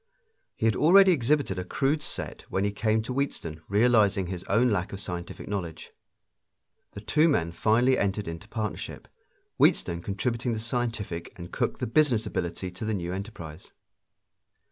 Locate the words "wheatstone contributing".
9.59-10.53